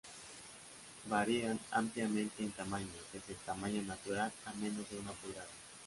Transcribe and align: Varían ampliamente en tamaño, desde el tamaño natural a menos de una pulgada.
Varían 1.07 1.59
ampliamente 1.69 2.41
en 2.41 2.49
tamaño, 2.53 2.87
desde 3.13 3.33
el 3.33 3.37
tamaño 3.45 3.83
natural 3.83 4.31
a 4.47 4.53
menos 4.53 4.89
de 4.89 4.97
una 4.97 5.11
pulgada. 5.11 5.45